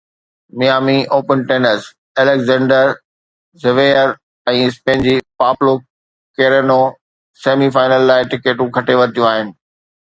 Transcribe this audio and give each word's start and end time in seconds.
Miami 0.57 0.97
Open 1.15 1.41
tennis 1.49 1.83
Alexander 2.21 2.87
Zverev 3.65 4.15
۽ 4.53 4.65
Spain 4.71 5.05
جي 5.09 5.15
Pablo 5.45 5.77
Carreno 6.41 6.81
semi 7.45 7.73
final 7.79 8.11
لاءِ 8.13 8.29
ٽڪيٽون 8.35 8.77
کٽي 8.79 9.01
ورتيون 9.05 9.33
آهن. 9.35 9.57